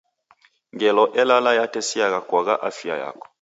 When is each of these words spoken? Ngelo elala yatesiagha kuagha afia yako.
Ngelo 0.73 1.03
elala 1.21 1.51
yatesiagha 1.59 2.19
kuagha 2.29 2.55
afia 2.69 2.95
yako. 3.03 3.25